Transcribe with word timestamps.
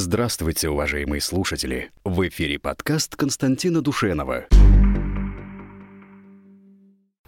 Здравствуйте, 0.00 0.68
уважаемые 0.68 1.20
слушатели! 1.20 1.90
В 2.04 2.28
эфире 2.28 2.60
подкаст 2.60 3.16
Константина 3.16 3.82
Душенова. 3.82 4.44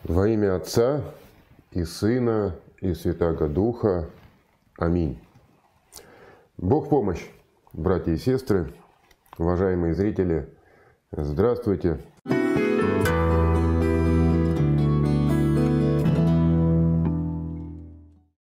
Во 0.05 0.29
имя 0.29 0.55
Отца 0.55 1.03
и 1.73 1.83
Сына 1.83 2.55
и 2.81 2.95
Святаго 2.95 3.49
Духа. 3.49 4.09
Аминь. 4.79 5.19
Бог 6.59 6.91
помощь, 6.91 7.27
братья 7.73 8.13
и 8.13 8.17
сестры, 8.17 8.73
уважаемые 9.37 9.93
зрители, 9.93 10.49
здравствуйте. 11.11 11.99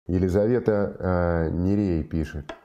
Елизавета 0.05 0.98
э, 1.00 1.50
Нерей 1.52 2.04
пишет. 2.04 2.56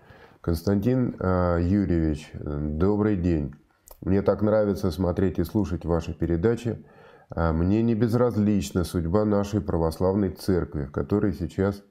Константин 0.43 1.15
э, 1.21 1.61
Юрьевич, 1.63 2.33
добрый 2.35 3.17
день. 3.17 3.55
Мне 4.01 4.23
так 4.23 4.43
нравится 4.43 4.91
смотреть 4.91 5.39
и 5.39 5.45
слушать 5.45 5.85
ваши 5.85 6.13
передачи. 6.15 6.85
А 7.31 7.53
мне 7.53 7.81
не 7.81 7.95
безразлична 7.95 8.83
судьба 8.83 9.25
нашей 9.25 9.61
православной 9.61 10.31
церкви, 10.31 10.87
в 10.87 10.91
которой 10.91 11.33
сейчас 11.33 11.85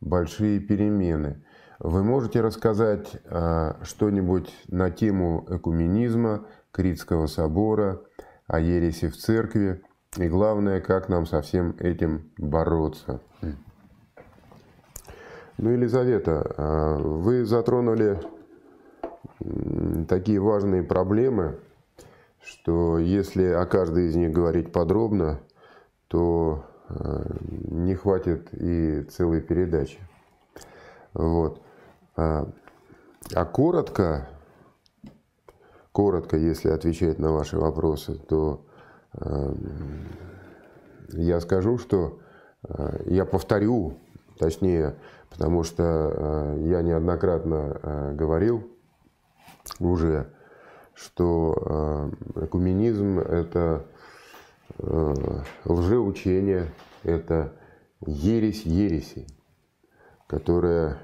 большие 0.00 0.58
перемены. 0.58 1.44
Вы 1.80 2.02
можете 2.02 2.40
рассказать 2.40 3.08
э, 3.24 3.74
что-нибудь 3.82 4.54
на 4.68 4.90
тему 4.90 5.46
экуменизма, 5.50 6.46
Критского 6.72 7.26
собора, 7.26 8.00
о 8.46 8.58
ереси 8.58 9.08
в 9.08 9.18
церкви 9.18 9.82
и 10.16 10.28
главное, 10.28 10.80
как 10.80 11.10
нам 11.10 11.26
со 11.26 11.42
всем 11.42 11.76
этим 11.78 12.30
бороться? 12.38 13.20
Ну, 15.60 15.70
Елизавета, 15.70 16.54
а, 16.56 16.98
вы 16.98 17.44
затронули 17.44 18.20
такие 20.08 20.38
важные 20.38 20.84
проблемы, 20.84 21.58
что 22.40 22.98
если 22.98 23.46
о 23.46 23.66
каждой 23.66 24.06
из 24.06 24.14
них 24.14 24.30
говорить 24.30 24.70
подробно, 24.70 25.40
то 26.06 26.64
а, 26.88 27.26
не 27.40 27.96
хватит 27.96 28.50
и 28.52 29.02
целой 29.10 29.40
передачи. 29.40 29.98
Вот. 31.12 31.60
А, 32.14 32.48
а 33.34 33.44
коротко, 33.44 34.28
коротко, 35.90 36.36
если 36.36 36.68
отвечать 36.68 37.18
на 37.18 37.32
ваши 37.32 37.58
вопросы, 37.58 38.14
то 38.14 38.64
я 41.08 41.40
скажу, 41.40 41.78
что 41.78 42.20
я 43.06 43.24
повторю, 43.24 43.98
точнее, 44.38 44.94
потому 45.30 45.62
что 45.62 45.82
э, 45.84 46.58
я 46.66 46.82
неоднократно 46.82 47.78
э, 47.82 48.12
говорил 48.14 48.68
уже, 49.78 50.32
что 50.94 52.12
э, 52.34 52.44
экуменизм– 52.44 53.18
это 53.20 53.84
лжеучение, 55.64 56.72
это 57.02 57.52
ересь 58.06 58.64
ересей, 58.64 59.26
которая 60.28 61.00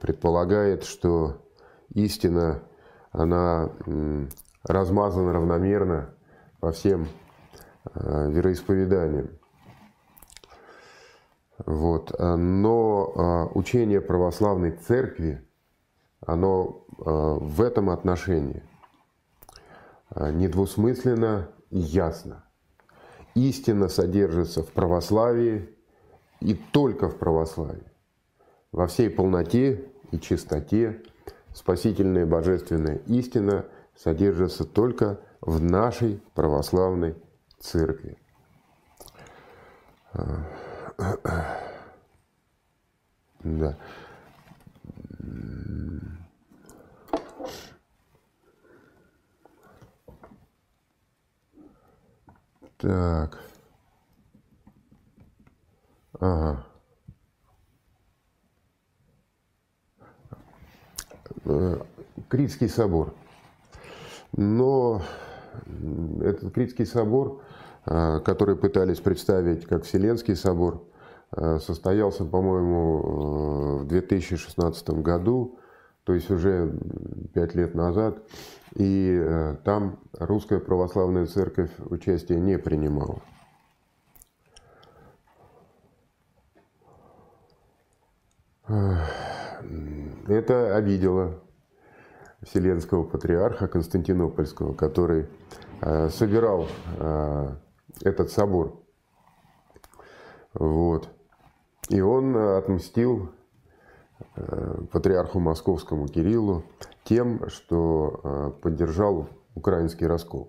предполагает, 0.00 0.84
что 0.84 1.44
истина, 1.90 2.62
она 3.10 3.70
размазана 4.62 5.32
равномерно 5.34 6.14
по 6.60 6.70
всем 6.70 7.06
вероисповеданиям. 7.94 9.30
Вот. 11.58 12.14
Э, 12.18 12.36
но 12.36 13.12
э, 13.54 13.58
учение 13.58 14.00
православной 14.00 14.72
церкви, 14.72 15.42
оно 16.20 16.84
э, 16.98 17.02
в 17.04 17.60
этом 17.60 17.90
отношении 17.90 18.62
недвусмысленно 20.14 21.48
и 21.70 21.78
ясно. 21.78 22.44
Истина 23.34 23.88
содержится 23.88 24.62
в 24.62 24.70
православии 24.70 25.74
и 26.40 26.52
только 26.52 27.08
в 27.08 27.16
православии. 27.16 27.90
Во 28.72 28.86
всей 28.88 29.08
полноте 29.08 29.90
и 30.10 30.20
чистоте 30.20 31.02
спасительная 31.54 32.26
божественная 32.26 32.96
истина 33.06 33.64
содержится 33.96 34.64
только 34.64 35.18
в 35.40 35.62
нашей 35.62 36.22
православной 36.34 37.16
церкви. 37.58 38.18
Да. 43.44 43.76
Так. 52.78 53.38
Ага. 56.20 56.66
Э, 61.44 61.78
Критский 62.28 62.68
собор. 62.68 63.14
Но 64.36 65.02
этот 66.20 66.52
Критский 66.54 66.86
собор, 66.86 67.42
э, 67.86 68.20
который 68.24 68.56
пытались 68.56 69.00
представить 69.00 69.66
как 69.66 69.84
Вселенский 69.84 70.36
собор, 70.36 70.84
состоялся, 71.34 72.24
по-моему, 72.26 73.78
э, 73.80 73.82
в 73.84 73.86
2016 73.86 74.90
году, 75.00 75.58
то 76.04 76.12
есть 76.12 76.30
уже 76.30 76.78
пять 77.32 77.54
лет 77.54 77.74
назад, 77.74 78.18
и 78.74 79.18
э, 79.18 79.56
там 79.64 79.98
Русская 80.12 80.58
Православная 80.60 81.24
Церковь 81.24 81.70
участие 81.86 82.38
не 82.38 82.58
принимала. 82.58 83.22
Это 90.28 90.76
обидело 90.76 91.40
Вселенского 92.42 93.04
патриарха 93.04 93.68
Константинопольского, 93.68 94.72
который 94.72 95.26
собирал 95.80 96.68
этот 98.02 98.30
собор. 98.30 98.80
Вот. 100.54 101.08
И 101.92 102.00
он 102.00 102.34
э, 102.34 102.56
отмстил 102.56 103.28
э, 104.34 104.76
патриарху 104.90 105.38
московскому 105.40 106.08
Кириллу 106.08 106.64
тем, 107.04 107.50
что 107.50 108.20
э, 108.24 108.50
поддержал 108.62 109.28
украинский 109.54 110.06
раскол. 110.06 110.48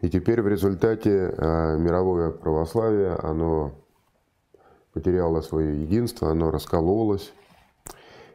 И 0.00 0.10
теперь 0.10 0.42
в 0.42 0.46
результате 0.46 1.34
мировое 1.36 2.30
православие, 2.30 3.14
оно 3.14 3.72
потеряло 4.92 5.40
свое 5.40 5.82
единство, 5.82 6.30
оно 6.30 6.52
раскололось. 6.52 7.32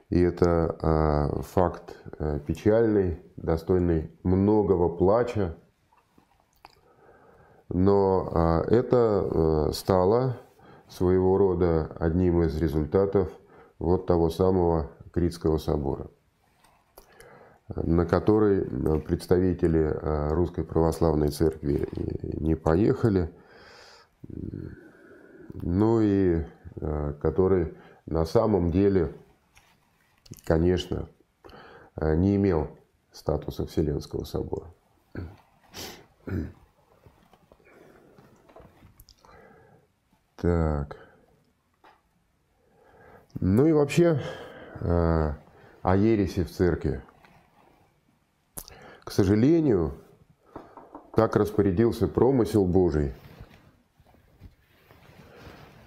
И 0.10 0.20
это 0.20 1.42
факт 1.54 1.96
печальный, 2.46 3.22
достойный 3.38 4.12
многого 4.24 4.90
плача. 4.90 5.56
Но 7.70 8.66
это 8.68 9.70
стало 9.72 10.36
своего 10.94 11.38
рода 11.38 11.92
одним 12.00 12.44
из 12.44 12.58
результатов 12.58 13.32
вот 13.80 14.06
того 14.06 14.30
самого 14.30 14.92
Критского 15.12 15.58
собора, 15.58 16.08
на 17.76 18.06
который 18.06 18.64
представители 19.02 19.82
э, 19.82 20.34
Русской 20.34 20.64
Православной 20.64 21.30
Церкви 21.30 21.88
не 22.40 22.56
поехали, 22.56 23.30
ну 25.54 26.00
и 26.02 26.46
э, 26.82 27.14
который 27.22 27.76
на 28.06 28.26
самом 28.26 28.72
деле, 28.72 29.16
конечно, 30.46 31.10
э, 31.96 32.16
не 32.16 32.36
имел 32.36 32.68
статуса 33.12 33.66
Вселенского 33.66 34.24
собора. 34.24 34.74
Так. 40.44 40.98
Ну 43.40 43.66
и 43.66 43.72
вообще 43.72 44.22
э, 44.82 45.34
о 45.82 45.96
ереси 45.96 46.44
в 46.44 46.52
церкви. 46.52 47.02
К 49.06 49.12
сожалению, 49.12 49.94
так 51.16 51.38
распорядился 51.38 52.10
промысел 52.10 52.66
Божий, 52.66 53.14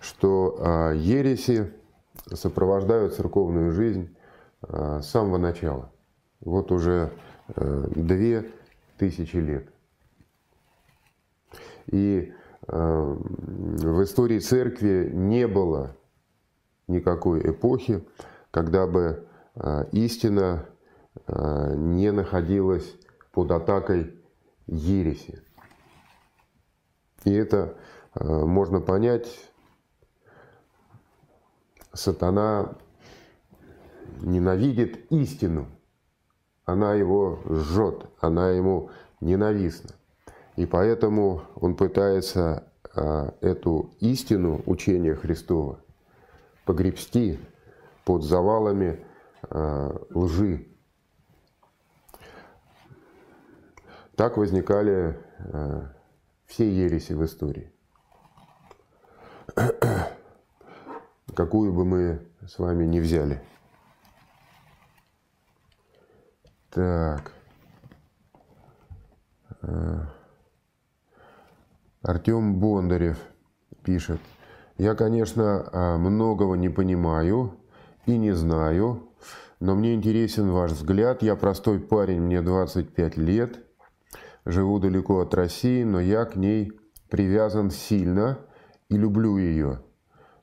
что 0.01 0.57
э, 0.59 0.97
ереси 0.97 1.71
сопровождают 2.33 3.15
церковную 3.15 3.73
жизнь 3.73 4.17
э, 4.63 5.01
с 5.03 5.07
самого 5.11 5.37
начала. 5.37 5.93
Вот 6.41 6.73
уже 6.73 7.13
э, 7.49 7.89
две 7.95 8.51
тысячи 8.97 9.37
лет. 9.37 9.69
И 11.89 12.33
в 12.69 14.03
истории 14.03 14.39
церкви 14.39 15.11
не 15.13 15.47
было 15.47 15.97
никакой 16.89 17.51
эпохи, 17.51 18.05
когда 18.51 18.87
бы 18.87 19.27
э, 19.55 19.85
истина 19.93 20.67
не 21.29 22.13
находилась 22.13 22.95
под 23.33 23.51
атакой 23.51 24.23
ереси. 24.67 25.43
И 27.25 27.33
это 27.33 27.77
можно 28.15 28.81
понять. 28.81 29.27
Сатана 31.95 32.75
ненавидит 34.21 35.11
истину. 35.11 35.67
Она 36.67 36.95
его 36.95 37.41
жжет, 37.49 38.07
она 38.21 38.51
ему 38.51 38.91
ненавистна. 39.21 39.95
И 40.57 40.65
поэтому 40.67 41.43
он 41.55 41.77
пытается 41.77 42.65
эту 43.43 43.95
истину 44.01 44.63
учения 44.65 45.15
Христова 45.15 45.81
погребсти 46.65 47.39
под 48.05 48.25
завалами 48.25 49.05
лжи. 49.51 50.67
Так 54.17 54.39
возникали 54.39 55.19
все 56.47 56.71
ереси 56.71 57.13
в 57.13 57.23
истории. 57.25 57.71
Какую 61.35 61.73
бы 61.73 61.85
мы 61.85 62.27
с 62.47 62.59
вами 62.59 62.87
не 62.87 63.01
взяли. 63.01 63.43
Так. 66.71 67.33
Артем 72.07 72.61
Бондарев 72.61 73.19
пишет. 73.83 74.21
Я, 74.79 74.95
конечно, 74.95 75.69
а, 75.73 75.99
многого 75.99 76.55
не 76.55 76.69
понимаю 76.69 77.59
и 78.07 78.17
не 78.17 78.31
знаю, 78.31 79.11
но 79.59 79.75
мне 79.75 79.93
интересен 79.93 80.53
ваш 80.53 80.71
взгляд. 80.71 81.25
Я 81.25 81.35
простой 81.35 81.81
парень, 81.81 82.21
мне 82.21 82.43
25 82.43 83.17
лет, 83.17 83.59
живу 84.45 84.79
далеко 84.79 85.19
от 85.19 85.35
России, 85.35 85.83
но 85.83 85.99
я 85.99 86.27
к 86.27 86.37
ней 86.37 86.71
привязан 87.11 87.73
сильно 87.73 88.39
и 88.89 88.97
люблю 88.97 89.37
ее. 89.37 89.83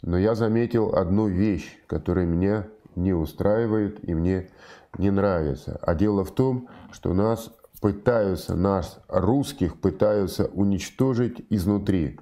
Но 0.02 0.18
я 0.18 0.36
заметил 0.36 0.94
одну 0.94 1.30
вещь, 1.30 1.80
которая 1.88 2.26
меня 2.26 2.68
не 2.98 3.14
устраивает 3.14 4.06
и 4.06 4.14
мне 4.14 4.50
не 4.98 5.12
нравится. 5.12 5.80
А 5.82 5.96
дело 5.96 6.26
в 6.26 6.32
том, 6.32 6.68
что 6.92 7.14
нас 7.14 7.54
пытаются, 7.84 8.56
нас, 8.56 9.02
русских, 9.10 9.82
пытаются 9.82 10.46
уничтожить 10.46 11.46
изнутри, 11.50 12.18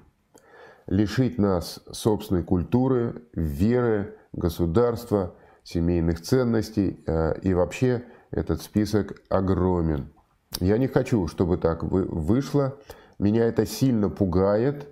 лишить 0.88 1.38
нас 1.38 1.78
собственной 1.92 2.42
культуры, 2.42 3.22
веры, 3.32 4.16
государства, 4.32 5.36
семейных 5.62 6.20
ценностей. 6.20 7.04
Э, 7.06 7.38
и 7.42 7.54
вообще 7.54 8.02
этот 8.32 8.60
список 8.60 9.22
огромен. 9.28 10.12
Я 10.58 10.78
не 10.78 10.88
хочу, 10.88 11.28
чтобы 11.28 11.58
так 11.58 11.84
вышло. 11.84 12.76
Меня 13.20 13.44
это 13.44 13.64
сильно 13.64 14.10
пугает. 14.10 14.88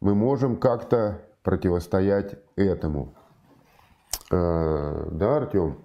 Мы 0.00 0.14
можем 0.14 0.56
как-то 0.56 1.20
противостоять 1.42 2.36
этому. 2.56 3.14
Э, 4.30 5.10
да, 5.12 5.36
Артем? 5.36 5.76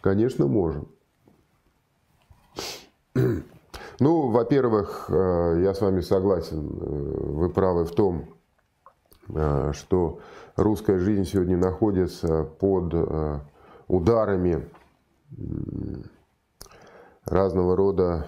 Конечно, 0.00 0.46
можем. 0.46 0.86
Ну, 4.02 4.30
во-первых, 4.30 5.06
э, 5.10 5.60
я 5.62 5.74
с 5.74 5.80
вами 5.80 6.00
согласен, 6.00 6.58
э, 6.58 6.74
вы 6.74 7.48
правы 7.50 7.84
в 7.84 7.92
том, 7.92 8.34
э, 9.28 9.70
что 9.74 10.18
русская 10.56 10.98
жизнь 10.98 11.24
сегодня 11.24 11.56
находится 11.56 12.42
под 12.42 12.92
ударами 13.86 14.68
разного 17.26 17.76
рода 17.76 18.26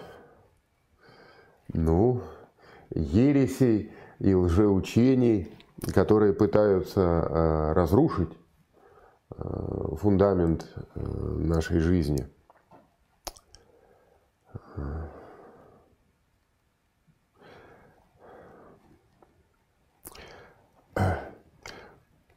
ну, 1.73 2.21
ересей 2.91 3.91
и 4.21 4.33
лжеучений, 4.33 5.53
которые 5.93 6.35
пытаются 6.35 7.73
разрушить 7.75 8.31
фундамент 9.37 10.73
нашей 10.95 11.81
жизни– 11.81 12.29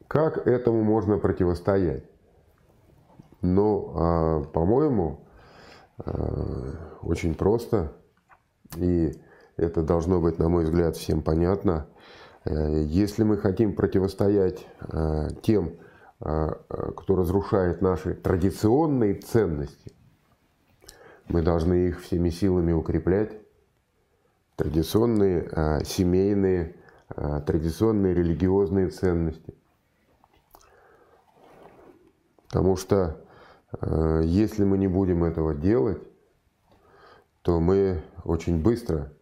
как 0.08 0.46
этому 0.46 0.82
можно 0.82 1.18
противостоять? 1.18 2.04
Ну, 3.42 3.92
а, 3.94 4.42
по-моему, 4.42 5.20
а, 5.98 6.98
очень 7.02 7.34
просто. 7.34 7.92
И 8.76 9.12
это 9.56 9.82
должно 9.82 10.20
быть, 10.20 10.38
на 10.38 10.48
мой 10.48 10.64
взгляд, 10.64 10.96
всем 10.96 11.22
понятно. 11.22 11.86
Э, 12.44 12.82
если 12.82 13.22
мы 13.22 13.36
хотим 13.36 13.74
противостоять 13.74 14.66
а, 14.80 15.28
тем, 15.42 15.76
кто 16.20 17.14
разрушает 17.14 17.80
наши 17.80 18.12
традиционные 18.12 19.14
ценности, 19.14 19.92
мы 21.28 21.42
должны 21.42 21.86
их 21.86 22.00
всеми 22.00 22.30
силами 22.30 22.72
укреплять. 22.72 23.38
Традиционные 24.56 25.84
семейные, 25.84 26.74
традиционные 27.06 28.14
религиозные 28.14 28.88
ценности. 28.88 29.57
Потому 32.48 32.76
что 32.76 33.24
а, 33.72 34.20
если 34.20 34.64
мы 34.64 34.78
не 34.78 34.88
будем 34.88 35.24
этого 35.24 35.54
делать, 35.54 36.02
то 37.42 37.60
мы 37.60 38.02
очень 38.24 38.62
быстро 38.62 39.12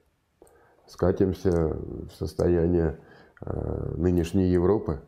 скатимся 0.87 1.77
в 1.77 2.11
состояние 2.13 2.99
нынешней 3.97 4.49
Европы, 4.49 5.01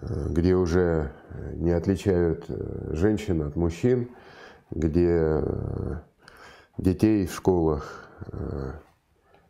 где 0.00 0.54
уже 0.54 1.12
не 1.54 1.72
отличают 1.72 2.46
женщин 2.92 3.42
от 3.42 3.56
мужчин, 3.56 4.10
где 4.70 5.40
э, 5.42 6.00
детей 6.76 7.26
в 7.26 7.34
школах 7.34 8.08
э, 8.32 8.72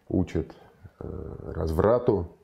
учат 0.08 0.54
э, 1.00 1.52
разврату 1.54 2.37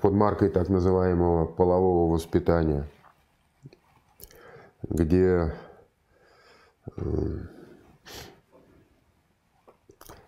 под 0.00 0.12
маркой 0.14 0.48
так 0.48 0.68
называемого 0.68 1.46
полового 1.46 2.12
воспитания, 2.12 2.88
где 4.82 5.54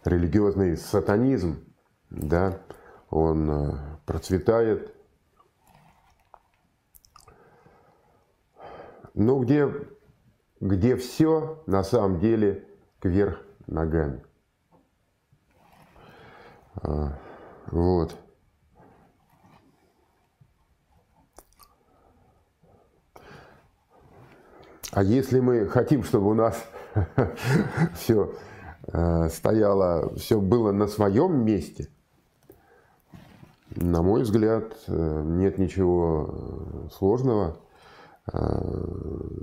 религиозный 0.04 0.76
сатанизм, 0.76 1.64
да, 2.10 2.60
он 3.10 3.78
процветает. 4.06 4.94
Но 9.14 9.38
где 9.38 9.68
где 10.64 10.96
все 10.96 11.62
на 11.66 11.84
самом 11.84 12.20
деле 12.20 12.66
кверх 12.98 13.38
ногами. 13.66 14.24
А, 16.76 17.18
вот. 17.66 18.16
А 24.94 25.02
если 25.02 25.40
мы 25.40 25.66
хотим, 25.66 26.04
чтобы 26.04 26.30
у 26.30 26.34
нас 26.34 26.64
все 27.94 28.34
а, 28.92 29.28
стояло, 29.28 30.14
все 30.16 30.40
было 30.40 30.72
на 30.72 30.86
своем 30.86 31.44
месте, 31.44 31.88
на 33.76 34.02
мой 34.02 34.22
взгляд, 34.22 34.76
э, 34.86 35.22
нет 35.24 35.58
ничего 35.58 36.88
сложного 36.96 37.56
Э, 38.32 38.38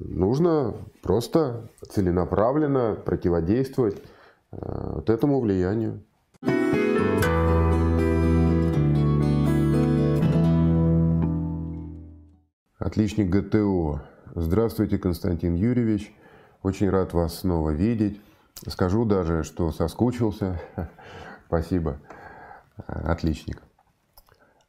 нужно 0.09 0.73
просто 1.03 1.69
целенаправленно 1.87 2.95
противодействовать 2.95 4.01
э, 4.51 4.91
вот 4.95 5.09
этому 5.09 5.39
влиянию. 5.39 6.03
Отличник 12.79 13.29
ГТО. 13.29 14.01
Здравствуйте, 14.33 14.97
Константин 14.97 15.55
Юрьевич. 15.55 16.15
Очень 16.63 16.89
рад 16.89 17.11
вас 17.11 17.39
снова 17.39 17.71
видеть. 17.71 18.21
Скажу 18.65 19.03
даже, 19.03 19.43
что 19.43 19.71
соскучился. 19.73 20.61
Спасибо. 21.47 21.97
Отличник. 22.87 23.61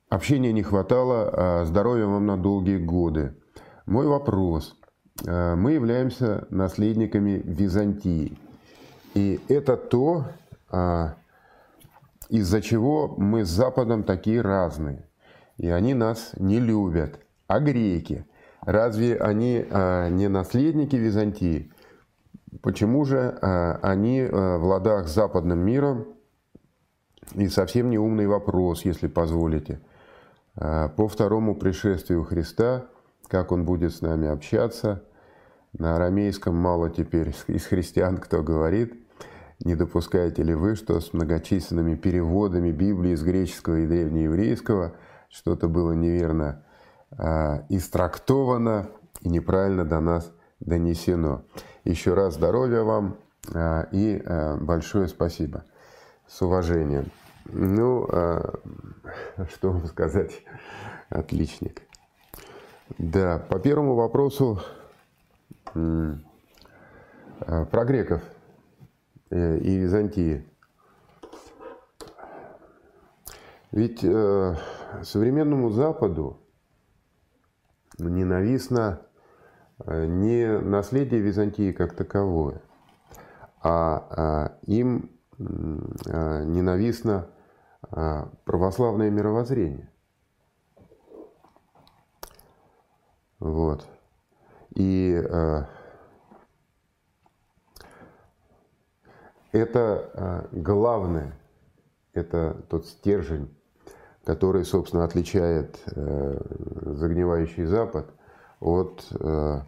Общения 0.08 0.52
не 0.52 0.64
хватало, 0.64 1.30
а 1.32 1.64
здоровья 1.64 2.06
вам 2.06 2.26
на 2.26 2.36
долгие 2.36 2.78
годы. 2.78 3.36
Мой 3.86 4.08
вопрос. 4.08 4.76
Э, 5.24 5.54
мы 5.54 5.72
являемся 5.72 6.44
наследниками 6.50 7.40
Византии. 7.44 8.36
И 9.14 9.40
это 9.48 9.76
то, 9.76 10.26
а, 10.70 11.14
из-за 12.28 12.60
чего 12.62 13.14
мы 13.16 13.44
с 13.44 13.48
Западом 13.48 14.02
такие 14.02 14.40
разные. 14.40 15.08
И 15.56 15.68
они 15.68 15.94
нас 15.94 16.32
не 16.36 16.58
любят. 16.58 17.20
А 17.46 17.60
греки? 17.60 18.26
Разве 18.64 19.16
они 19.16 19.64
а, 19.70 20.08
не 20.08 20.28
наследники 20.28 20.94
Византии? 20.94 21.72
Почему 22.62 23.04
же 23.04 23.36
а, 23.42 23.80
они 23.82 24.20
а, 24.20 24.58
в 24.58 24.64
ладах 24.64 25.08
с 25.08 25.14
западным 25.14 25.58
миром? 25.58 26.06
И 27.34 27.48
совсем 27.48 27.90
не 27.90 27.98
умный 27.98 28.26
вопрос, 28.26 28.84
если 28.84 29.06
позволите. 29.06 29.80
По 30.54 31.08
второму 31.08 31.54
пришествию 31.54 32.24
Христа, 32.24 32.86
как 33.28 33.52
он 33.52 33.64
будет 33.64 33.94
с 33.94 34.02
нами 34.02 34.28
общаться, 34.28 35.02
на 35.72 35.96
арамейском 35.96 36.54
мало 36.54 36.90
теперь 36.90 37.34
из 37.46 37.64
христиан 37.64 38.18
кто 38.18 38.42
говорит, 38.42 38.92
не 39.64 39.76
допускаете 39.76 40.42
ли 40.42 40.54
вы, 40.54 40.74
что 40.74 41.00
с 41.00 41.14
многочисленными 41.14 41.94
переводами 41.94 42.70
Библии 42.70 43.14
с 43.14 43.22
греческого 43.22 43.78
и 43.78 43.86
древнееврейского 43.86 44.94
что-то 45.30 45.68
было 45.68 45.92
неверно 45.92 46.64
истрактовано 47.68 48.88
и 49.20 49.28
неправильно 49.28 49.84
до 49.84 50.00
нас 50.00 50.32
донесено. 50.60 51.42
Еще 51.84 52.14
раз 52.14 52.34
здоровья 52.34 52.82
вам 52.82 53.18
а, 53.54 53.88
и 53.92 54.22
а, 54.24 54.56
большое 54.56 55.08
спасибо. 55.08 55.64
С 56.26 56.40
уважением. 56.42 57.10
Ну, 57.44 58.06
что 58.06 59.72
вам 59.72 59.86
сказать, 59.86 60.44
отличник. 61.10 61.82
Да, 62.98 63.38
по 63.38 63.58
первому 63.58 63.96
вопросу 63.96 64.60
про 67.40 67.84
греков 67.84 68.22
э, 69.30 69.58
и 69.58 69.76
Византии. 69.76 70.46
Ведь 73.72 74.04
э, 74.04 74.56
современному 75.02 75.70
Западу 75.70 76.38
ненавистно 77.98 79.02
э, 79.84 80.06
не 80.06 80.58
наследие 80.58 81.20
Византии 81.20 81.72
как 81.72 81.94
таковое, 81.94 82.62
а, 83.62 84.06
а 84.10 84.58
им 84.66 85.10
а, 85.38 86.44
ненавистно 86.44 87.28
а, 87.82 88.30
православное 88.44 89.10
мировоззрение. 89.10 89.90
Вот. 93.38 93.86
И 94.74 95.10
это 99.50 100.48
главное, 100.52 101.36
это 102.14 102.64
тот 102.70 102.86
стержень 102.86 103.52
который, 104.24 104.64
собственно, 104.64 105.04
отличает 105.04 105.80
э, 105.86 106.40
загнивающий 106.94 107.64
Запад 107.64 108.06
от 108.60 109.04
э, 109.18 109.60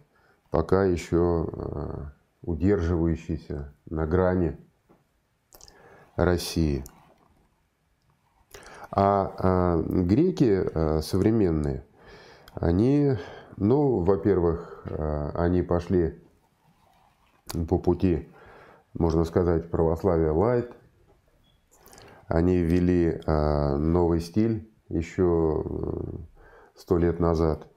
пока 0.49 0.85
еще 0.85 1.49
э, 1.51 2.05
удерживающейся 2.41 3.73
на 3.89 4.05
грани 4.05 4.57
России. 6.15 6.83
А, 8.91 9.33
а 9.37 9.81
греки 9.81 10.63
а, 10.73 11.01
современные, 11.01 11.83
они, 12.53 13.17
ну, 13.57 13.99
во-первых, 13.99 14.83
а, 14.85 15.31
они 15.35 15.63
пошли 15.63 16.23
по 17.67 17.77
пути, 17.77 18.29
можно 18.93 19.25
сказать, 19.25 19.69
православия 19.69 20.31
лайт– 20.31 20.71
они 22.27 22.57
ввели 22.57 23.21
а, 23.25 23.77
новый 23.77 24.19
стиль 24.19 24.71
еще 24.89 25.63
э, 25.63 26.17
сто 26.75 26.97
лет 26.97 27.19
назад. 27.19 27.67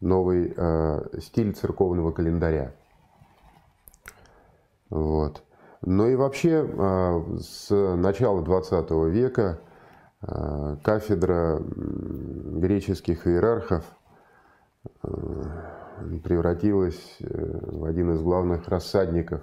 Новый 0.00 0.54
а, 0.56 1.06
стиль 1.20 1.54
церковного 1.54 2.12
календаря. 2.12 2.74
Вот. 4.90 5.42
Но 5.82 6.06
и 6.06 6.16
вообще 6.16 6.68
а, 6.78 7.24
с 7.40 7.70
начала 7.96 8.42
20 8.42 8.90
века 9.10 9.60
кафедра 10.82 11.60
греческих 11.60 13.28
иерархов 13.28 13.84
превратилась 16.24 17.16
э, 17.20 17.26
в 17.30 17.84
один 17.84 18.10
из 18.14 18.20
главных 18.20 18.66
рассадников 18.66 19.42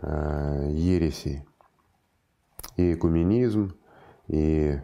ересей 0.00 1.47
и 2.78 2.94
экуменизм, 2.94 3.74
и 4.28 4.80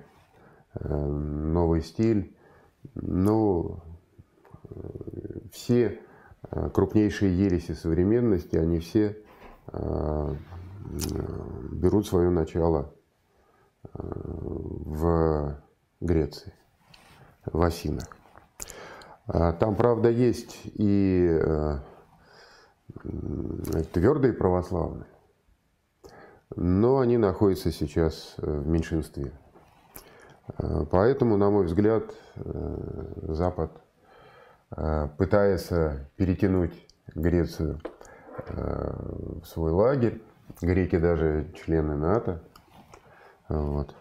э, 0.75 1.07
новый 1.07 1.81
стиль. 1.81 2.37
Ну, 2.95 3.81
все 5.53 6.01
э, 6.51 6.71
крупнейшие 6.71 7.39
ереси 7.39 7.73
современности, 7.73 8.57
они 8.57 8.81
все 8.81 9.17
э, 9.73 10.35
берут 11.71 12.07
свое 12.07 12.31
начало 12.31 12.93
в 13.93 15.57
Греции, 16.01 16.53
в 17.45 17.63
Афинах. 17.63 18.09
А 19.27 19.53
там, 19.53 19.77
правда, 19.77 20.11
есть 20.11 20.61
и 20.65 21.41
твердые 23.93 24.33
православные, 24.33 25.07
но 26.57 26.99
они 26.99 27.17
находятся 27.19 27.73
сейчас 27.73 28.35
э, 28.39 28.47
в 28.47 28.67
меньшинстве. 28.67 29.33
Э, 30.59 30.85
поэтому, 30.91 31.37
на 31.37 31.51
мой 31.51 31.65
взгляд, 31.65 32.05
э, 32.37 33.25
Запад 33.29 33.71
пытается 35.19 36.11
перетянуть 36.17 36.73
Грецию 37.15 37.81
в 38.49 39.45
свой 39.45 39.71
лагерь. 39.71 40.21
Греки 40.61 40.99
даже 40.99 41.53
члены 41.55 41.95
НАТО. 41.95 42.43
Вот. 43.49 43.95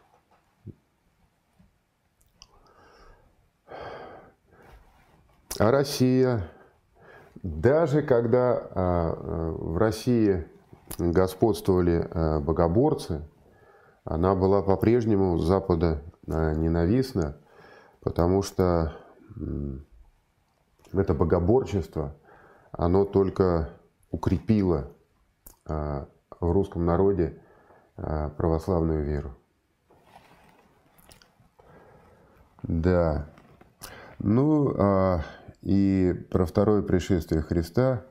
А 5.59 5.69
Россия, 5.69 6.50
даже 7.43 8.01
когда 8.01 8.63
в 8.71 9.77
России 9.77 10.47
господствовали 10.97 12.07
э, 12.09 12.39
богоборцы, 12.39 13.21
она 14.03 14.35
была 14.35 14.62
по-прежнему 14.62 15.38
с 15.38 15.45
Запада 15.45 16.01
э, 16.27 16.53
ненавистна, 16.55 17.38
потому 18.01 18.41
что 18.41 18.93
это 20.91 21.13
богоборчество, 21.13 22.15
оно 22.71 23.05
только 23.05 23.69
укрепило 24.12 24.91
э, 25.65 26.05
в 26.39 26.51
русском 26.51 26.85
народе 26.85 27.39
православную 27.95 29.03
веру. 29.03 29.38
Да. 32.63 33.29
Ну, 34.17 34.73
а, 34.75 35.21
и 35.62 36.25
про 36.31 36.47
второе 36.47 36.81
пришествие 36.81 37.43
Христа, 37.43 38.03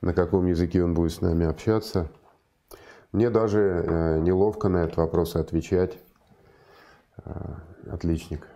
на 0.00 0.12
каком 0.12 0.46
языке 0.46 0.82
он 0.82 0.92
будет 0.92 1.12
с 1.12 1.20
нами 1.20 1.46
общаться– 1.46 2.10
мне 3.12 3.30
даже 3.30 3.60
э, 3.60 4.18
неловко 4.18 4.68
на 4.68 4.78
этот 4.78 4.98
вопрос 4.98 5.34
отвечать. 5.34 5.98
Э, 7.24 7.54
отличник. 7.90 8.46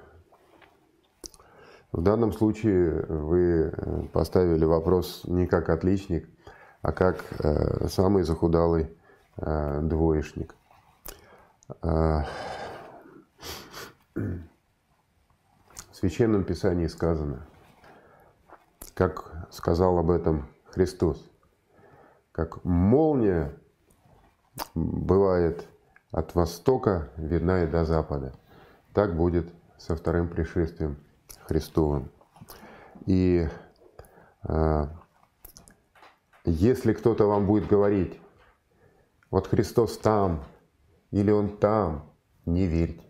В 1.91 2.03
данном 2.03 2.33
случае 2.33 3.03
вы 3.07 3.73
э, 3.73 4.03
поставили 4.13 4.67
вопрос 4.67 5.23
не 5.25 5.47
как 5.47 5.71
отличник, 5.71 6.29
а 6.83 6.93
как 6.93 7.25
самый 7.89 8.25
захудалый 8.25 8.97
двоечник. 9.37 10.57
В 11.81 12.27
Священном 15.93 16.43
Писании 16.43 16.89
сказано, 16.89 17.47
как 18.95 19.47
сказал 19.51 19.97
об 19.99 20.11
этом 20.11 20.49
Христос, 20.67 21.25
как 22.33 22.65
молния 22.65 23.57
бывает 24.75 25.67
от 26.11 26.35
востока 26.35 27.11
видна 27.17 27.65
и 27.65 27.67
до 27.67 27.85
запада. 27.85 28.35
Так 28.93 29.17
будет 29.17 29.53
со 29.79 29.97
вторым 29.97 30.29
пришествием 30.29 30.97
Христовым. 31.47 32.11
И 33.07 33.49
э, 34.49 34.87
если 36.45 36.93
кто-то 36.93 37.27
вам 37.27 37.47
будет 37.47 37.67
говорить, 37.67 38.21
вот 39.31 39.49
Христос 39.49 39.97
там, 39.99 40.45
или 41.11 41.31
Он 41.31 41.57
там, 41.57 42.13
не 42.45 42.67
верьте, 42.67 43.05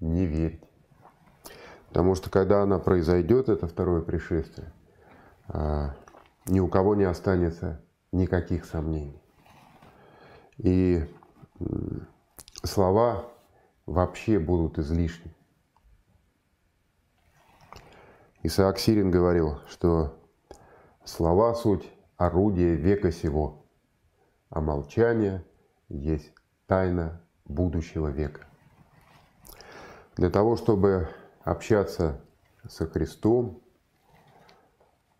не 0.00 0.26
верьте. 0.26 0.68
Потому 1.88 2.16
что 2.16 2.28
когда 2.28 2.62
она 2.62 2.80
произойдет, 2.80 3.48
это 3.48 3.68
второе 3.68 4.02
пришествие, 4.02 4.72
э, 5.48 5.90
ни 6.46 6.58
у 6.58 6.66
кого 6.66 6.96
не 6.96 7.04
останется 7.04 7.80
никаких 8.10 8.64
сомнений. 8.64 9.23
И 10.58 11.04
слова 12.62 13.30
вообще 13.86 14.38
будут 14.38 14.78
излишни. 14.78 15.34
Исаак 18.42 18.78
Сирин 18.78 19.10
говорил, 19.10 19.58
что 19.68 20.18
слова 21.04 21.54
суть 21.54 21.90
орудие 22.16 22.76
века 22.76 23.10
сего, 23.10 23.64
а 24.50 24.60
молчание 24.60 25.44
есть 25.88 26.32
тайна 26.66 27.20
будущего 27.44 28.08
века. 28.08 28.46
Для 30.16 30.30
того, 30.30 30.56
чтобы 30.56 31.08
общаться 31.42 32.20
со 32.68 32.86
Христом, 32.86 33.62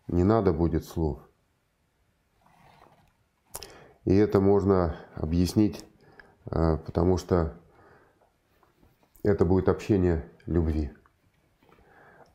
не 0.07 0.23
надо 0.23 0.53
будет 0.53 0.85
слов. 0.85 1.19
И 4.05 4.15
это 4.15 4.39
можно 4.39 4.95
объяснить, 5.15 5.83
э, 6.51 6.77
потому 6.77 7.17
что 7.17 7.53
это 9.23 9.45
будет 9.45 9.67
общение 9.67 10.23
любви. 10.45 10.91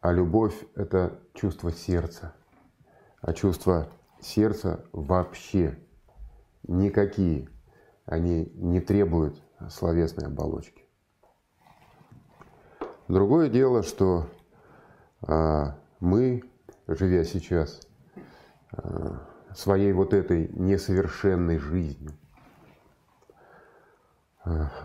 А 0.01 0.13
любовь– 0.13 0.55
это 0.75 1.21
чувство 1.35 1.71
сердца. 1.71 2.35
А 3.21 3.33
чувство 3.33 3.89
сердца 4.21 4.85
вообще 4.93 5.79
никакие, 6.67 7.49
они 8.07 8.51
не 8.55 8.81
требуют 8.81 9.41
словесной 9.69 10.27
оболочки. 10.27 10.85
Другое 13.09 13.49
дело, 13.49 13.83
что 13.83 14.27
а, 15.23 15.77
мы, 15.99 16.43
живя 16.87 17.25
сейчас 17.25 17.81
а, 18.73 19.21
своей 19.55 19.93
вот 19.93 20.15
этой 20.15 20.49
несовершенной 20.49 21.59
жизнью, 21.59 22.13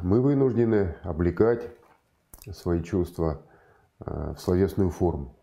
мы 0.01 0.21
вынуждены 0.21 0.95
облекать 1.03 1.69
свои 2.51 2.83
чувства 2.83 3.41
а, 3.99 4.33
в 4.33 4.39
словесную 4.39 4.89
форму. 4.89 5.35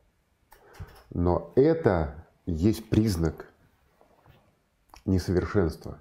Но 1.11 1.53
это 1.57 2.27
есть 2.47 2.89
признак 2.89 3.47
несовершенства 5.05 5.99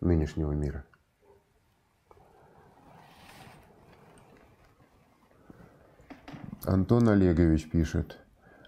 нынешнего 0.00 0.52
мира. 0.52 0.84
Антон 6.64 7.08
Олегович 7.08 7.70
пишет. 7.70 8.18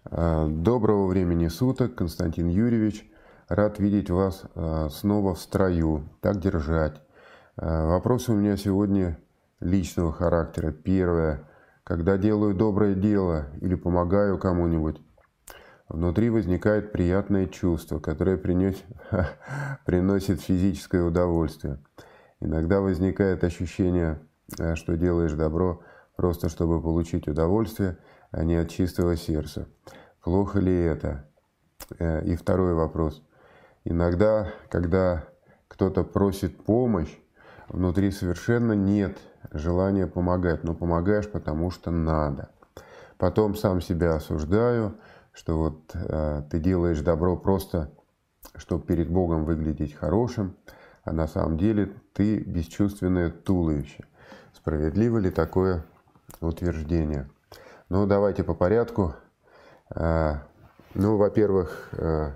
«А, 0.04 0.48
Доброго 0.48 1.06
времени 1.06 1.48
суток, 1.48 1.94
Константин 1.94 2.48
Юрьевич. 2.48 3.08
Рад 3.48 3.78
видеть 3.78 4.10
вас 4.10 4.44
а, 4.54 4.88
снова 4.88 5.34
в 5.34 5.38
строю. 5.38 6.08
Так 6.20 6.40
держать. 6.40 7.00
А, 7.56 7.86
Вопросы 7.86 8.32
у 8.32 8.36
меня 8.36 8.56
сегодня 8.56 9.18
личного 9.60 10.12
характера. 10.12 10.72
Первое. 10.72 11.48
Когда 11.84 12.16
делаю 12.16 12.54
доброе 12.54 12.94
дело 12.94 13.46
или 13.60 13.74
помогаю 13.74 14.38
кому-нибудь, 14.38 15.00
внутри 15.88 16.30
возникает 16.30 16.92
приятное 16.92 17.46
чувство, 17.46 17.98
которое 17.98 18.38
принес, 18.38 18.76
приносит 19.86 20.40
физическое 20.40 21.02
удовольствие. 21.02 21.82
Иногда 22.40 22.80
возникает 22.80 23.44
ощущение, 23.44 24.20
что 24.74 24.96
делаешь 24.96 25.32
добро– 25.32 25.82
просто 26.16 26.48
чтобы 26.48 26.80
получить 26.80 27.28
удовольствие, 27.28 27.98
а 28.30 28.44
не 28.44 28.56
от 28.56 28.70
чистого 28.70 29.16
сердца. 29.16 29.68
Плохо 30.22 30.58
ли 30.58 30.74
это? 30.74 31.28
Э, 31.98 32.24
и 32.24 32.36
второй 32.36 32.74
вопрос. 32.74 33.22
Иногда, 33.84 34.48
когда 34.70 35.24
кто-то 35.68 36.04
просит 36.04 36.64
помощь, 36.64 37.14
внутри 37.68 38.10
совершенно 38.10 38.72
нет 38.72 39.18
желания 39.52 40.06
помогать, 40.06 40.64
но 40.64 40.74
помогаешь, 40.74 41.30
потому 41.30 41.70
что 41.70 41.90
надо. 41.90 42.50
Потом 43.18 43.54
сам 43.54 43.80
себя 43.80 44.14
осуждаю, 44.14 44.96
что 45.32 45.58
вот 45.58 45.90
э, 45.94 46.42
ты 46.50 46.58
делаешь 46.60 47.00
добро 47.00 47.36
просто, 47.36 47.90
чтобы 48.56 48.84
перед 48.84 49.10
Богом 49.10 49.44
выглядеть 49.44 49.94
хорошим, 49.94 50.56
а 51.04 51.12
на 51.12 51.26
самом 51.26 51.58
деле 51.58 51.92
ты 52.12 52.38
бесчувственное 52.38 53.30
туловище. 53.30 54.04
Справедливо 54.54 55.18
ли 55.18 55.30
такое 55.30 55.84
утверждения. 56.40 57.28
Ну, 57.88 58.06
давайте 58.06 58.44
по 58.44 58.54
порядку. 58.54 59.14
А, 59.90 60.42
ну, 60.94 61.16
во-первых, 61.16 61.90
а, 61.92 62.32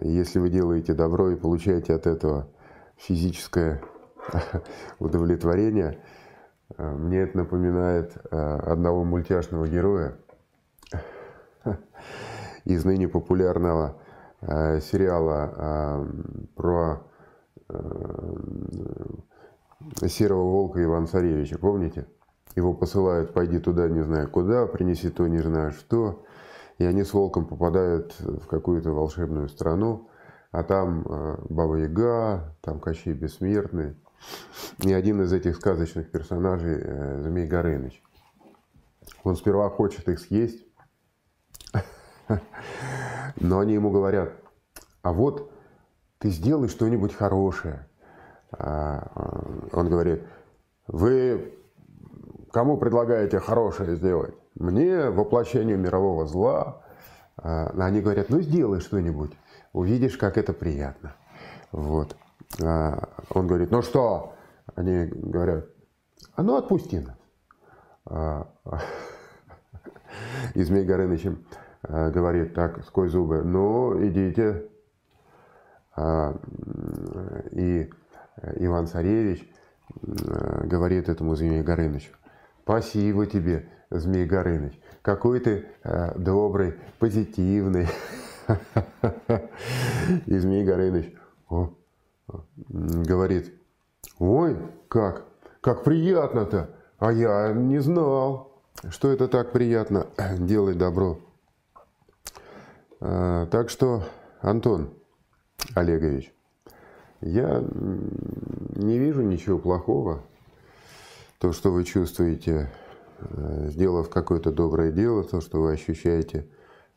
если 0.00 0.38
вы 0.38 0.50
делаете 0.50 0.94
добро 0.94 1.30
и 1.30 1.36
получаете 1.36 1.94
от 1.94 2.06
этого 2.06 2.48
физическое 2.96 3.82
удовлетворение, 4.98 5.98
мне 6.78 7.22
это 7.22 7.38
напоминает 7.38 8.16
одного 8.30 9.04
мультяшного 9.04 9.66
героя 9.66 10.16
из 12.64 12.84
ныне 12.84 13.08
популярного 13.08 13.96
сериала 14.40 16.06
про 16.54 17.02
Серого 20.06 20.44
Волка 20.44 20.82
Ивана 20.82 21.06
Царевича, 21.06 21.58
помните? 21.58 22.06
Его 22.54 22.74
посылают, 22.74 23.32
пойди 23.32 23.58
туда, 23.58 23.88
не 23.88 24.02
знаю 24.02 24.28
куда, 24.28 24.66
принеси 24.66 25.08
то, 25.10 25.26
не 25.26 25.38
знаю 25.38 25.72
что. 25.72 26.24
И 26.82 26.84
они 26.84 27.04
с 27.04 27.12
Волком 27.12 27.46
попадают 27.46 28.18
в 28.18 28.46
какую-то 28.46 28.90
волшебную 28.90 29.48
страну, 29.48 30.08
а 30.50 30.64
там 30.64 31.06
э, 31.06 31.36
Баба 31.48 31.76
Яга, 31.76 32.56
там 32.60 32.80
Кощей 32.80 33.12
Бессмертный. 33.12 33.96
И 34.82 34.92
один 34.92 35.22
из 35.22 35.32
этих 35.32 35.56
сказочных 35.56 36.10
персонажей 36.10 36.80
э, 36.82 37.22
Змей 37.22 37.46
Горыныч. 37.46 38.02
Он 39.22 39.36
сперва 39.36 39.70
хочет 39.70 40.08
их 40.08 40.18
съесть, 40.18 40.66
но 43.36 43.60
они 43.60 43.74
ему 43.74 43.90
говорят, 43.90 44.32
а 45.02 45.12
вот 45.12 45.52
ты 46.18 46.30
сделай 46.30 46.68
что-нибудь 46.68 47.14
хорошее– 47.14 47.86
а, 48.58 49.10
а, 49.14 49.44
он 49.72 49.88
говорит, 49.88 50.22
вы 50.86 51.54
кому 52.50 52.76
предлагаете 52.76 53.38
хорошее 53.38 53.96
сделать? 53.96 54.34
Мне 54.54 55.10
воплощению 55.10 55.78
мирового 55.78 56.26
зла. 56.26 56.82
А, 57.36 57.72
они 57.78 58.00
говорят, 58.00 58.28
ну 58.28 58.40
сделай 58.40 58.80
что-нибудь, 58.80 59.32
увидишь, 59.72 60.16
как 60.16 60.36
это 60.38 60.52
приятно. 60.52 61.14
Вот. 61.70 62.16
Он 62.60 63.46
говорит, 63.46 63.70
ну 63.70 63.80
что? 63.80 64.34
Они 64.74 65.06
говорят, 65.06 65.66
а 66.34 66.42
ну 66.42 66.56
отпусти 66.56 67.00
нас. 67.00 67.16
И 70.54 70.62
Змей 70.62 70.84
Горыныч 70.84 71.26
говорит 71.82 72.52
так 72.52 72.84
сквозь 72.84 73.12
зубы, 73.12 73.42
ну 73.42 74.06
идите. 74.06 74.68
И 77.52 77.90
Иван 78.56 78.86
Царевич 78.86 79.48
э, 80.02 80.66
говорит 80.66 81.08
этому 81.08 81.34
Змею 81.34 81.64
Горынычу, 81.64 82.12
спасибо 82.62 83.26
тебе, 83.26 83.68
Змей 83.98 84.26
Горыныч, 84.26 84.78
какой 85.02 85.40
ты 85.40 85.66
э, 85.84 86.18
добрый, 86.18 86.74
позитивный. 86.98 87.88
И 90.26 90.38
Змей 90.38 90.64
Горыныч 90.64 91.12
говорит, 92.68 93.52
ой, 94.18 94.56
как, 94.88 95.24
как 95.60 95.84
приятно-то, 95.84 96.70
а 96.98 97.12
я 97.12 97.52
не 97.52 97.78
знал, 97.80 98.62
что 98.88 99.10
это 99.10 99.28
так 99.28 99.52
приятно 99.52 100.06
делать 100.38 100.78
добро. 100.78 101.18
Э, 103.00 103.46
так 103.50 103.70
что, 103.70 104.04
Антон 104.40 104.94
Олегович, 105.74 106.32
я 107.20 107.60
не 107.60 108.98
вижу 108.98 109.22
ничего 109.22 109.58
плохого. 109.58 110.22
То, 111.38 111.52
что 111.52 111.70
вы 111.72 111.84
чувствуете, 111.84 112.70
сделав 113.68 114.10
какое-то 114.10 114.52
доброе 114.52 114.92
дело, 114.92 115.24
то, 115.24 115.40
что 115.40 115.60
вы 115.60 115.72
ощущаете 115.72 116.48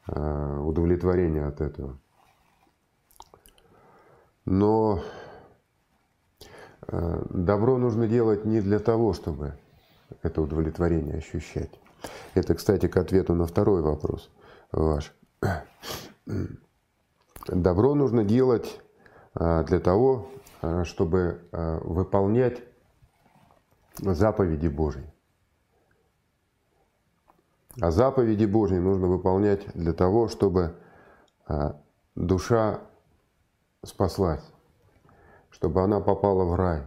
э, 0.07 0.57
удовлетворение 0.59 1.45
от 1.45 1.61
этого. 1.61 1.99
Но 4.45 5.01
э, 6.87 7.23
добро 7.29 7.77
нужно 7.77 8.07
делать 8.07 8.45
не 8.45 8.61
для 8.61 8.79
того, 8.79 9.13
чтобы 9.13 9.57
это 10.21 10.41
удовлетворение 10.41 11.17
ощущать. 11.17 11.79
Это, 12.35 12.53
кстати, 12.55 12.87
к 12.87 12.97
ответу 12.97 13.33
на 13.33 13.47
второй 13.47 13.81
вопрос 13.81 14.29
ваш. 14.71 15.15
Добро 17.47 17.95
нужно 17.95 18.23
делать 18.23 18.79
для 19.33 19.79
того, 19.79 20.29
чтобы 20.83 21.41
выполнять 21.51 22.63
заповеди 23.97 24.67
Божьи. 24.67 25.14
А 27.81 27.91
заповеди 27.91 28.45
Божьи 28.45 28.77
нужно 28.77 29.07
выполнять 29.07 29.67
для 29.73 29.93
того, 29.93 30.27
чтобы 30.27 30.75
душа 32.15 32.79
спаслась, 33.83 34.43
чтобы 35.49 35.81
она 35.81 35.99
попала 35.99 36.45
в 36.45 36.55
рай, 36.55 36.83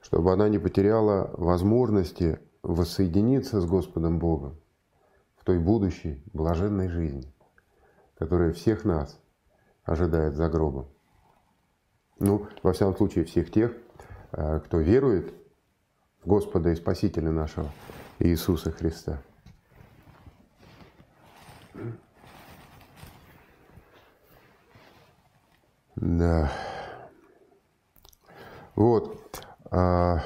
чтобы 0.00 0.32
она 0.32 0.48
не 0.48 0.58
потеряла 0.58 1.30
возможности 1.34 2.38
воссоединиться 2.62 3.60
с 3.60 3.66
Господом 3.66 4.18
Богом 4.18 4.58
в 5.36 5.44
той 5.44 5.58
будущей 5.58 6.22
блаженной 6.32 6.88
жизни, 6.88 7.32
которая 8.18 8.52
всех 8.52 8.84
нас 8.84 9.20
ожидает 9.84 10.34
за 10.34 10.48
гробом. 10.48 10.88
Ну, 12.18 12.46
во 12.62 12.72
всяком 12.72 12.96
случае, 12.96 13.24
всех 13.24 13.50
тех, 13.50 13.72
э, 14.32 14.60
кто 14.60 14.78
верует 14.78 15.34
в 16.22 16.28
Господа 16.28 16.70
и 16.70 16.74
Спасителя 16.74 17.30
нашего 17.30 17.70
Иисуса 18.18 18.70
Христа. 18.70 19.20
Да. 25.96 26.50
Вот. 28.74 29.46
А 29.70 30.20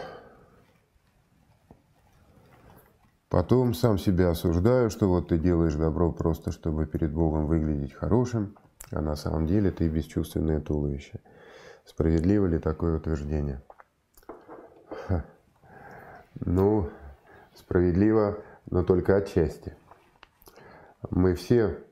потом 3.28 3.74
сам 3.74 3.98
себя 3.98 4.30
осуждаю, 4.30 4.90
что 4.90 5.08
вот 5.08 5.28
ты 5.28 5.38
делаешь 5.38 5.74
добро 5.74 6.12
просто, 6.12 6.50
чтобы 6.50 6.86
перед 6.86 7.12
Богом 7.12 7.46
выглядеть 7.46 7.94
хорошим, 7.94 8.56
а 8.90 9.00
на 9.00 9.16
самом 9.16 9.46
деле 9.46 9.70
ты 9.70 9.88
бесчувственное 9.88 10.60
туловище. 10.60 11.20
Справедливо 11.84 12.46
ли 12.46 12.58
такое 12.58 12.98
утверждение? 12.98 13.62
Ха. 15.06 15.24
Ну, 16.40 16.90
справедливо, 17.54 18.38
но 18.70 18.84
только 18.84 19.16
отчасти. 19.16 19.74
Мы 21.10 21.34
все 21.34 21.84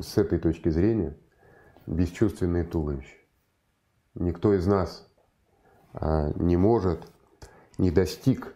с 0.00 0.18
этой 0.18 0.38
точки 0.38 0.68
зрения 0.68 1.16
бесчувственные 1.86 2.64
туловища. 2.64 3.16
Никто 4.14 4.52
из 4.52 4.66
нас 4.66 5.08
а, 5.94 6.30
не 6.34 6.56
может, 6.56 7.10
не 7.78 7.90
достиг 7.90 8.54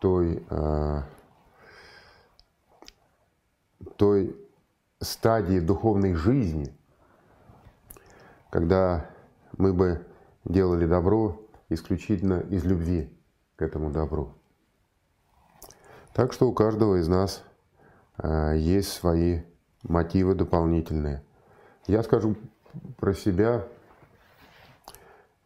той, 0.00 0.44
а, 0.50 1.04
той 3.96 4.36
стадии 5.00 5.60
духовной 5.60 6.14
жизни, 6.14 6.76
когда 8.50 9.08
мы 9.56 9.72
бы 9.72 10.06
делали 10.44 10.86
добро 10.86 11.40
исключительно 11.68 12.40
из 12.40 12.64
любви 12.64 13.16
к 13.56 13.62
этому 13.62 13.90
добру. 13.90 14.34
Так 16.14 16.32
что 16.32 16.48
у 16.48 16.52
каждого 16.52 16.96
из 16.96 17.08
нас 17.08 17.44
есть 18.22 18.92
свои 18.92 19.42
мотивы 19.82 20.34
дополнительные. 20.34 21.22
Я 21.86 22.02
скажу 22.02 22.36
про 22.96 23.14
себя, 23.14 23.66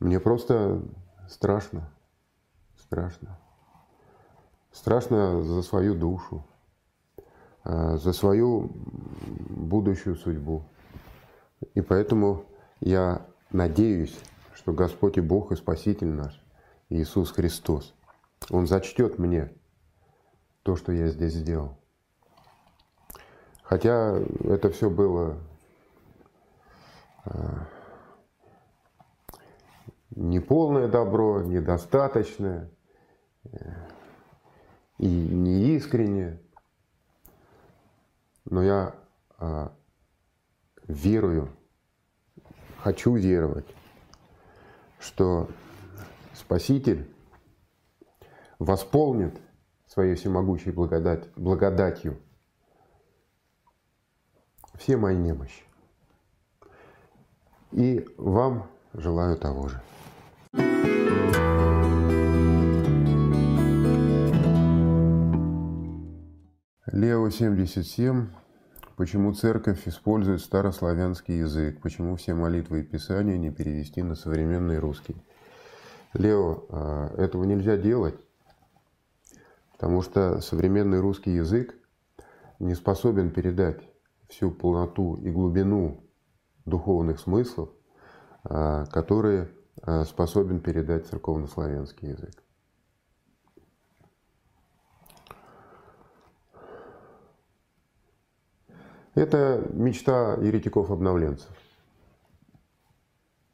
мне 0.00 0.18
просто 0.18 0.82
страшно, 1.28 1.88
страшно. 2.76 3.38
Страшно 4.72 5.42
за 5.42 5.62
свою 5.62 5.94
душу, 5.94 6.44
а, 7.62 7.96
за 7.96 8.12
свою 8.12 8.72
будущую 9.48 10.16
судьбу. 10.16 10.64
И 11.74 11.80
поэтому 11.80 12.44
я 12.80 13.26
надеюсь, 13.50 14.18
что 14.54 14.72
Господь 14.72 15.18
и 15.18 15.20
Бог 15.20 15.52
и 15.52 15.56
Спаситель 15.56 16.08
наш, 16.08 16.42
Иисус 16.88 17.30
Христос, 17.30 17.94
Он 18.50 18.66
зачтет 18.66 19.18
мне 19.18 19.52
то, 20.62 20.74
что 20.74 20.90
я 20.90 21.08
здесь 21.08 21.35
сделал. 21.35 21.78
Хотя 23.72 24.18
это 24.44 24.68
все 24.68 24.90
было 24.90 25.38
а, 27.24 27.66
неполное 30.11 30.88
добро, 30.88 31.40
недостаточное 31.40 32.70
и 34.98 35.08
неискреннее. 35.08 36.42
Но 38.44 38.62
я 38.62 38.94
а, 39.38 39.74
верую, 40.87 41.48
хочу 42.76 43.14
веровать, 43.14 43.74
что 45.00 45.48
Спаситель 46.35 47.11
восполнит 48.58 49.40
своей 49.87 50.14
всемогущей 50.14 50.72
благодать, 50.72 51.32
благодатью 51.37 52.20
все 54.83 54.97
мои 54.97 55.16
немощи. 55.16 55.62
И 57.71 58.05
вам 58.16 58.68
желаю 58.92 59.37
того 59.37 59.68
же. 59.68 59.81
Лео 66.90 67.31
77. 67.31 68.29
Почему 68.97 69.33
церковь 69.33 69.87
использует 69.87 70.40
старославянский 70.40 71.38
язык? 71.38 71.81
Почему 71.81 72.16
все 72.16 72.35
молитвы 72.35 72.81
и 72.81 72.83
писания 72.83 73.38
не 73.38 73.51
перевести 73.51 74.03
на 74.03 74.16
современный 74.16 74.81
русский? 74.81 75.16
Лео, 76.12 76.66
а, 76.68 77.14
этого 77.16 77.45
нельзя 77.45 77.77
делать, 77.77 78.16
потому 79.73 80.03
что 80.03 80.40
современный 80.40 81.01
русский 81.01 81.35
язык 81.35 81.75
не 82.59 82.75
способен 82.75 83.31
передать 83.31 83.91
всю 84.33 84.51
полноту 84.51 85.16
и 85.16 85.31
глубину 85.31 86.03
духовных 86.64 87.21
смыслов, 87.21 87.68
а, 88.45 88.87
которые 88.87 89.51
а, 89.83 90.05
способен 90.05 90.61
передать 90.61 91.07
церковнославянский 91.07 92.09
язык. 92.11 92.42
Это 99.14 99.68
мечта 99.75 100.35
еретиков-обновленцев. 100.37 101.51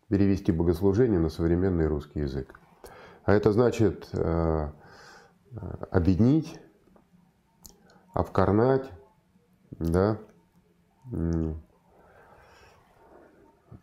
Перевести 0.09 0.53
богослужение 0.53 1.19
на 1.19 1.29
современный 1.29 1.89
русский 1.89 2.21
язык. 2.21 2.59
А 3.25 3.33
это 3.35 3.53
значит 3.53 4.09
э, 4.13 4.73
объединить, 5.91 6.59
обкорнать, 8.15 8.89
да, 9.73 10.19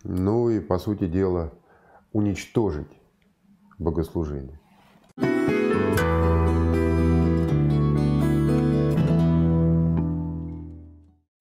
ну 0.02 0.50
и, 0.50 0.60
по 0.60 0.78
сути 0.78 1.06
дела, 1.06 1.52
уничтожить 2.12 3.00
богослужение. 3.78 4.58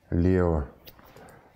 Лео 0.09 0.63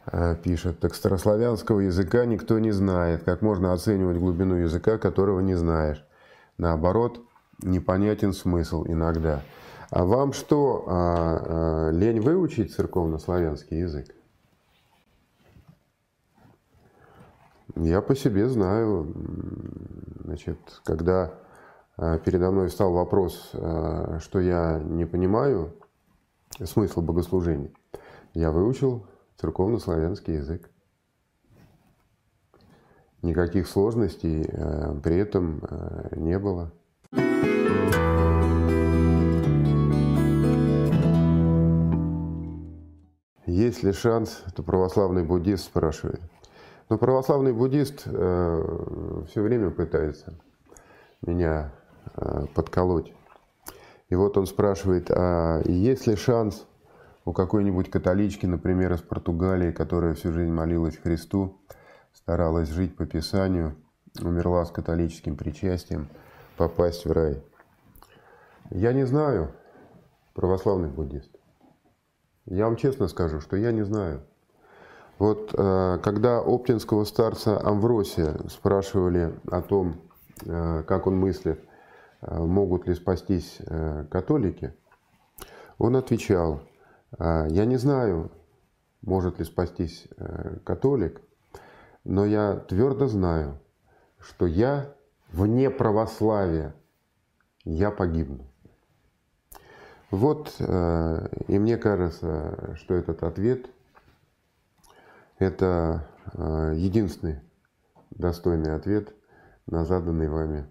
э, 0.06 0.36
пишет, 0.44 0.80
так 0.80 0.96
старославянского 0.96 1.80
языка 1.82 2.26
никто 2.26 2.60
не 2.60 2.72
знает. 2.72 3.24
Как 3.24 3.42
можно 3.42 3.74
оценивать 3.74 4.18
глубину 4.18 4.56
языка, 4.56 4.98
которого 4.98 5.40
не 5.40 5.56
знаешь? 5.56 6.06
Наоборот, 6.58 7.22
непонятен 7.64 8.34
смысл 8.34 8.86
иногда. 8.86 9.42
А 9.92 10.06
вам 10.06 10.34
что, 10.34 10.86
а, 10.88 11.88
а, 11.88 11.92
лень 11.92 12.20
выучить 12.20 12.76
церковно-славянский 12.76 13.80
язык? 13.80 14.14
Я 17.76 18.02
по 18.02 18.16
себе 18.16 18.48
знаю, 18.50 19.14
значит, 20.24 20.58
когда 20.84 21.34
а, 21.98 22.18
передо 22.18 22.52
мной 22.52 22.70
встал 22.70 22.94
вопрос, 22.94 23.52
а, 23.54 24.20
что 24.20 24.40
я 24.40 24.80
не 24.80 25.06
понимаю 25.06 25.76
смысл 26.64 27.02
богослужения, 27.02 27.72
я 28.34 28.52
выучил 28.52 29.06
церковно-славянский 29.38 30.36
язык. 30.36 30.70
Никаких 33.22 33.68
сложностей 33.68 34.50
а, 34.52 34.98
при 35.02 35.18
этом 35.18 35.62
не 36.16 36.40
было. 36.40 36.72
Есть 43.46 43.84
ли 43.84 43.92
шанс, 43.92 44.44
это 44.46 44.64
православный 44.64 45.24
буддист 45.24 45.66
спрашивает, 45.66 46.22
но 46.90 46.98
православный 46.98 47.54
буддист 47.54 48.04
э, 48.06 49.24
все 49.30 49.42
время 49.42 49.70
пытается 49.70 50.34
меня 51.22 51.72
э, 52.16 52.46
подколоть. 52.56 53.14
И 54.10 54.16
вот 54.16 54.38
он 54.38 54.48
спрашивает, 54.48 55.12
а 55.12 55.62
есть 55.66 56.08
ли 56.08 56.16
шанс 56.16 56.66
у 57.26 57.34
какой-нибудь 57.34 57.92
католички, 57.92 58.48
например, 58.48 58.92
из 58.94 59.02
Португалии, 59.02 59.72
которая 59.72 60.16
всю 60.16 60.34
жизнь 60.34 60.52
молилась 60.52 60.98
Христу, 60.98 61.62
старалась 62.12 62.70
жить 62.70 62.98
по 62.98 63.06
Писанию, 63.06 63.76
умерла 64.20 64.66
с 64.66 64.72
католическим 64.72 65.38
причастием, 65.38 66.10
попасть 66.58 67.06
в 67.06 67.12
рай? 67.12 67.44
Я 68.72 68.94
не 68.94 69.06
знаю, 69.06 69.52
православный 70.34 70.90
буддист. 70.90 71.30
Я 72.46 72.66
вам 72.66 72.78
честно 72.78 73.08
скажу, 73.08 73.42
что 73.42 73.58
я 73.58 73.72
не 73.72 73.84
знаю. 73.84 74.22
Вот 75.20 75.54
э, 75.54 76.00
когда 76.02 76.40
оптинского 76.40 77.04
старца 77.04 77.60
Амвросия 77.62 78.38
спрашивали 78.48 79.38
о 79.52 79.62
том, 79.62 80.02
э, 80.46 80.84
как 80.88 81.08
он 81.08 81.18
мыслит 81.18 81.62
могут 82.22 82.86
ли 82.86 82.96
спастись 82.96 83.60
католики, 84.12 84.74
он 85.78 85.96
отвечал, 85.96 86.60
я 87.18 87.64
не 87.64 87.78
знаю, 87.78 88.30
может 89.02 89.40
ли 89.40 89.46
спастись 89.46 90.06
католик, 90.66 91.22
но 92.04 92.26
я 92.26 92.56
твердо 92.56 93.08
знаю, 93.08 93.58
что 94.20 94.48
я 94.48 94.94
вне 95.32 95.70
православия, 95.70 96.76
я 97.64 97.90
погибну. 97.90 98.52
Вот, 100.12 100.54
и 100.60 101.58
мне 101.58 101.78
кажется, 101.78 102.76
что 102.76 102.96
этот 102.96 103.24
ответ– 103.24 103.70
это 105.40 106.06
единственный 106.76 107.40
достойный 108.12 108.76
ответ 108.76 109.14
на 109.66 109.86
заданный 109.86 110.30
вами 110.30 110.68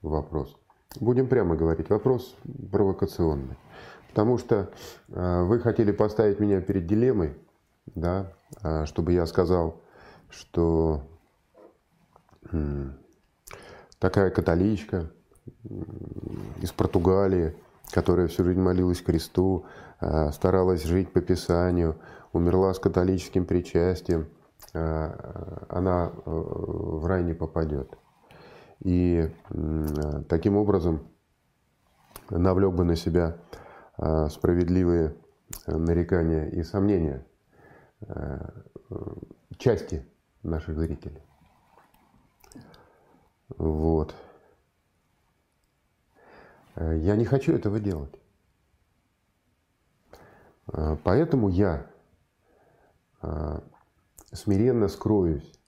вопрос. 0.00 0.56
Будем 1.00 1.26
прямо 1.26 1.56
говорить, 1.56 1.88
вопрос 1.90 2.36
провокационный. 2.70 3.56
Потому 4.08 4.36
что 4.36 4.70
э, 5.08 5.42
вы 5.44 5.58
хотели 5.58 5.90
поставить 5.90 6.38
меня 6.38 6.60
перед 6.60 6.86
дилеммой, 6.86 7.34
да, 7.86 8.30
э, 8.62 8.84
чтобы 8.84 9.12
я 9.12 9.24
сказал, 9.24 9.80
что 10.28 11.02
э, 12.52 12.90
такая 13.98 14.30
католичка 14.30 15.10
из 16.60 16.72
Португалии, 16.72 17.56
которая 17.90 18.28
всю 18.28 18.44
жизнь 18.44 18.60
молилась 18.60 19.02
кресту, 19.02 19.66
э, 20.00 20.30
старалась 20.32 20.84
жить 20.84 21.12
по 21.12 21.20
Писанию, 21.20 21.96
умерла 22.32 22.72
с 22.72 22.78
католическим 22.78 23.44
причастием– 23.44 24.28
Э, 24.74 25.64
она 25.68 26.10
э, 26.14 26.20
в 26.24 27.04
рай 27.06 27.22
не 27.22 27.34
попадет. 27.34 27.96
И 28.80 29.30
таким 30.28 30.56
образом 30.56 31.06
навлек 32.30 32.74
бы 32.74 32.82
на 32.82 32.96
себя 32.96 33.36
справедливые 33.96 35.14
нарекания 35.68 36.48
и 36.48 36.64
сомнения 36.64 37.24
части 39.56 40.04
наших 40.42 40.76
зрителей. 40.78 41.22
Вот. 43.56 44.16
Я 46.76 47.16
не 47.16 47.24
хочу 47.24 47.52
этого 47.52 47.80
делать. 47.80 48.14
Поэтому 50.66 51.48
я 51.48 51.90
смиренно 54.32 54.88
скроюсь 54.88 55.60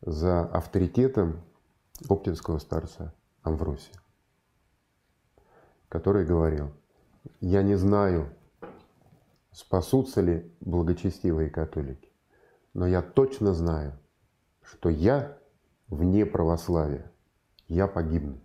за 0.00 0.42
авторитетом 0.42 1.42
оптинского 2.08 2.58
старца 2.58 3.14
Амвросия, 3.42 3.94
который 5.88 6.24
говорил, 6.24 6.72
я 7.40 7.62
не 7.62 7.74
знаю, 7.74 8.32
спасутся 9.52 10.20
ли 10.20 10.54
благочестивые 10.60 11.50
католики, 11.50 12.12
но 12.74 12.86
я 12.86 13.02
точно 13.02 13.54
знаю, 13.54 13.98
что 14.62 14.88
я 14.88 15.38
вне 15.88 16.24
православия, 16.24 17.10
я 17.68 17.88
погибну. 17.88 18.40